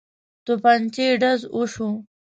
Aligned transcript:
توپنچې 0.45 1.05
ډز 1.21 1.41
وشو. 1.57 1.89